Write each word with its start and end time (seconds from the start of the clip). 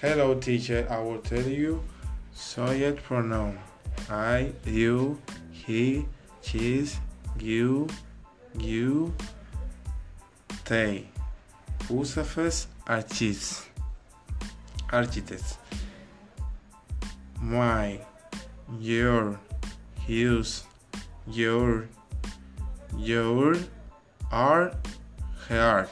Hello, 0.00 0.32
teacher. 0.36 0.86
I 0.88 1.00
will 1.00 1.18
tell 1.18 1.42
you 1.42 1.82
subject 2.32 3.02
pronoun. 3.02 3.58
I, 4.08 4.52
you, 4.64 5.20
he, 5.50 6.06
she's, 6.40 7.00
you, 7.40 7.88
you, 8.56 9.12
they. 10.66 11.08
Usafes 11.88 12.66
archis. 12.86 13.66
Architects. 14.92 15.58
My, 17.42 17.98
your, 18.78 19.40
his, 20.06 20.62
your, 21.26 21.88
your, 22.96 23.56
our, 24.30 24.76
her. 25.48 25.88